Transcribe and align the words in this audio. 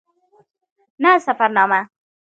نه 1.03 1.11
سفرنامه. 1.25 1.81